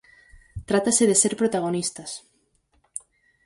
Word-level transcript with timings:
Trátase 0.69 1.03
de 1.09 1.15
ser 1.21 1.33
protagonistas. 1.41 2.11